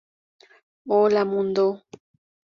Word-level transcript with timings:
Hola 0.87 1.25
Mundo! 1.25 1.65